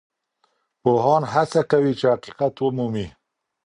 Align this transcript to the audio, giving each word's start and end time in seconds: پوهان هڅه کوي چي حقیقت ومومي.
پوهان 0.81 1.23
هڅه 1.33 1.61
کوي 1.71 1.93
چي 1.99 2.05
حقیقت 2.13 2.53
ومومي. 2.59 3.05